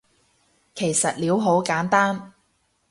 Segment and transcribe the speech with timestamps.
[0.73, 2.33] 其實撩好簡單